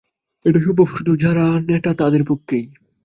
[0.45, 2.65] এটা সম্ভব শুধু যারা ন্যাটা তাদের পক্ষেই।